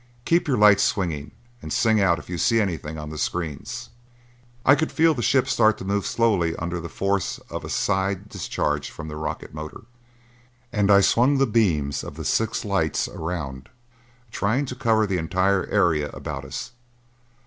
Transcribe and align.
Keep 0.25 0.47
your 0.47 0.57
lights 0.57 0.81
swinging 0.81 1.29
and 1.61 1.71
sing 1.71 2.01
out 2.01 2.17
if 2.17 2.27
you 2.27 2.39
see 2.39 2.59
anything 2.59 2.97
on 2.97 3.11
the 3.11 3.19
screens." 3.19 3.89
I 4.65 4.73
could 4.73 4.91
feel 4.91 5.13
the 5.13 5.21
ship 5.21 5.47
start 5.47 5.77
to 5.77 5.85
move 5.85 6.07
slowly 6.07 6.55
under 6.55 6.81
the 6.81 6.89
force 6.89 7.37
of 7.51 7.63
a 7.63 7.69
side 7.69 8.27
discharge 8.27 8.89
from 8.89 9.09
the 9.09 9.15
rocket 9.15 9.53
motor, 9.53 9.81
and 10.73 10.89
I 10.89 11.01
swung 11.01 11.37
the 11.37 11.45
beams 11.45 12.03
of 12.03 12.15
the 12.15 12.25
six 12.25 12.65
lights 12.65 13.07
around, 13.09 13.69
trying 14.31 14.65
to 14.65 14.75
cover 14.75 15.05
the 15.05 15.19
entire 15.19 15.67
area 15.67 16.09
about 16.09 16.45
us. 16.45 16.71